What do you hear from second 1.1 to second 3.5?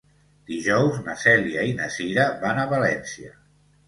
Cèlia i na Cira van a València.